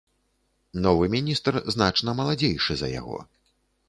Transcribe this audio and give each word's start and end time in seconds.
Новы 0.85 1.09
міністр 1.15 1.59
значна 1.75 2.15
маладзейшы 2.21 2.73
за 2.81 2.89
яго. 3.01 3.21